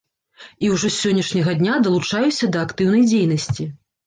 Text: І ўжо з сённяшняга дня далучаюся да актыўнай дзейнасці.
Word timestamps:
І 0.67 0.71
ўжо 0.75 0.81
з 0.91 0.95
сённяшняга 1.03 1.53
дня 1.59 1.75
далучаюся 1.89 2.51
да 2.57 2.65
актыўнай 2.69 3.07
дзейнасці. 3.13 3.71